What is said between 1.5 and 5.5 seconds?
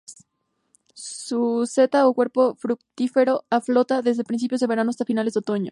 seta, o cuerpo fructífero, aflora desde principios de verano hasta finales de